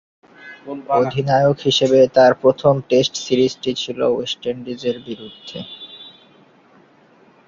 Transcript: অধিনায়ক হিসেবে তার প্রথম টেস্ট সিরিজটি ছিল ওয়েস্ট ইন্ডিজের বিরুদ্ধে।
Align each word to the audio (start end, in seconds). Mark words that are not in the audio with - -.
অধিনায়ক 0.99 1.57
হিসেবে 1.59 1.99
তার 2.15 2.31
প্রথম 2.41 2.73
টেস্ট 2.89 3.13
সিরিজটি 3.25 3.71
ছিল 3.75 3.99
ওয়েস্ট 4.07 4.41
ইন্ডিজের 4.45 4.97
বিরুদ্ধে। 5.07 5.59